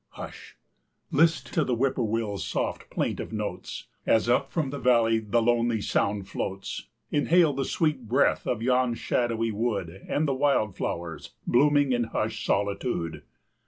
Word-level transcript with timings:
Hush! 0.13 0.57
list 1.11 1.53
to 1.53 1.63
the 1.63 1.75
Whip 1.75 1.93
poor 1.97 2.05
will's 2.05 2.43
soft 2.43 2.89
plaintive 2.89 3.31
notes, 3.31 3.85
As 4.07 4.27
up 4.27 4.51
from 4.51 4.71
the 4.71 4.79
valley 4.79 5.19
the 5.19 5.43
lonely 5.43 5.79
sound 5.79 6.27
floats, 6.27 6.87
Inhale 7.11 7.53
the 7.53 7.65
sweet 7.65 8.07
breath 8.07 8.47
of 8.47 8.63
yon 8.63 8.95
shadowy 8.95 9.51
wood 9.51 10.01
And 10.09 10.27
the 10.27 10.33
wild 10.33 10.75
flowers 10.75 11.35
blooming 11.45 11.91
in 11.91 12.05
hushed 12.05 12.43
solitude. 12.43 13.21